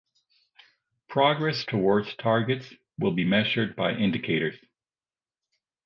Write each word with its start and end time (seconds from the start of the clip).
Progress 1.09 1.63
towards 1.63 2.15
targets 2.15 2.65
will 2.97 3.11
be 3.11 3.23
measured 3.23 3.75
by 3.75 3.91
indicators. 3.93 4.55